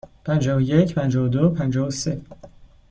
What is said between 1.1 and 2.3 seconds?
و دو، پنجاه و سه.